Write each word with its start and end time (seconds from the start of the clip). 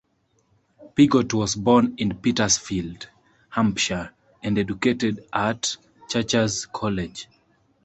Piggott 0.95 1.31
was 1.31 1.53
born 1.55 1.93
in 1.99 2.17
Petersfield, 2.17 3.07
Hampshire, 3.51 4.11
and 4.41 4.57
educated 4.57 5.27
at 5.31 5.77
Churcher's 6.09 6.65
College. 6.65 7.27